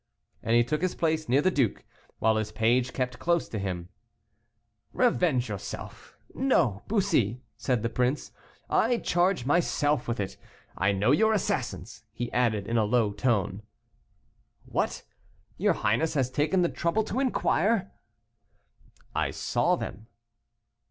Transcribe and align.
And 0.41 0.55
he 0.55 0.63
took 0.63 0.81
his 0.81 0.95
place 0.95 1.29
near 1.29 1.43
the 1.43 1.51
duke, 1.51 1.83
while 2.17 2.37
his 2.37 2.51
page 2.51 2.91
kept 2.91 3.19
close 3.19 3.47
to 3.49 3.59
him. 3.59 3.89
"Revenge 4.93 5.47
yourself; 5.47 6.17
no, 6.33 6.81
Bussy," 6.87 7.43
said 7.55 7.83
the 7.83 7.89
prince, 7.89 8.31
"I 8.67 8.97
charge 8.97 9.45
myself 9.45 10.07
with 10.07 10.19
it. 10.19 10.37
I 10.75 10.91
know 10.91 11.11
your 11.11 11.33
assassins," 11.33 12.01
added 12.33 12.63
he, 12.65 12.71
in 12.71 12.77
a 12.79 12.83
low 12.83 13.11
tone. 13.11 13.61
"What! 14.65 15.03
your 15.59 15.73
highness 15.73 16.15
has 16.15 16.31
taken 16.31 16.63
the 16.63 16.69
trouble 16.69 17.03
to 17.03 17.19
inquire?" 17.19 17.91
"I 19.13 19.29
saw 19.29 19.75
them." 19.75 20.07